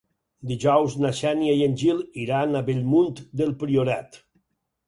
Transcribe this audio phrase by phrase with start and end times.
[0.51, 4.23] Dijous na Xènia i en Gil iran a Bellmunt del Priorat.